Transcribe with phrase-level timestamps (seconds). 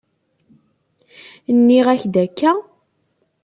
[1.57, 2.51] Nniɣ-ak-d akka?